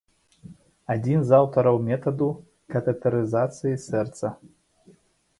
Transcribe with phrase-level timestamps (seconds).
[0.93, 2.29] Адзін з аўтараў метаду
[2.75, 4.33] катэтарызацыі сэрца.